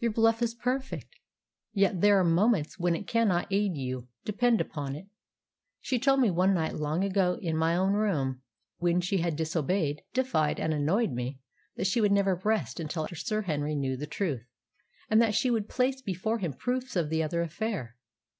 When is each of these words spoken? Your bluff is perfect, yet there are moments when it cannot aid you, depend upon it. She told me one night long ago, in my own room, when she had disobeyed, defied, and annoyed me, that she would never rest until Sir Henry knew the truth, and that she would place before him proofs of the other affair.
Your 0.00 0.10
bluff 0.10 0.42
is 0.42 0.56
perfect, 0.56 1.20
yet 1.72 2.00
there 2.00 2.18
are 2.18 2.24
moments 2.24 2.80
when 2.80 2.96
it 2.96 3.06
cannot 3.06 3.46
aid 3.48 3.76
you, 3.76 4.08
depend 4.24 4.60
upon 4.60 4.96
it. 4.96 5.06
She 5.80 6.00
told 6.00 6.18
me 6.18 6.32
one 6.32 6.52
night 6.52 6.74
long 6.74 7.04
ago, 7.04 7.38
in 7.40 7.56
my 7.56 7.76
own 7.76 7.92
room, 7.92 8.42
when 8.78 9.00
she 9.00 9.18
had 9.18 9.36
disobeyed, 9.36 10.02
defied, 10.12 10.58
and 10.58 10.74
annoyed 10.74 11.12
me, 11.12 11.38
that 11.76 11.86
she 11.86 12.00
would 12.00 12.10
never 12.10 12.40
rest 12.42 12.80
until 12.80 13.06
Sir 13.14 13.42
Henry 13.42 13.76
knew 13.76 13.96
the 13.96 14.08
truth, 14.08 14.48
and 15.08 15.22
that 15.22 15.36
she 15.36 15.48
would 15.48 15.68
place 15.68 16.02
before 16.02 16.40
him 16.40 16.54
proofs 16.54 16.96
of 16.96 17.08
the 17.08 17.22
other 17.22 17.40
affair. 17.40 17.94